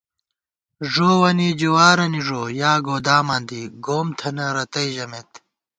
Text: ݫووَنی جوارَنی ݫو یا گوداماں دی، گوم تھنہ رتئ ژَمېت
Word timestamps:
ݫووَنی 0.91 1.49
جوارَنی 1.59 2.21
ݫو 2.27 2.41
یا 2.61 2.71
گوداماں 2.85 3.41
دی، 3.47 3.61
گوم 3.85 4.07
تھنہ 4.19 4.47
رتئ 4.55 4.87
ژَمېت 4.95 5.31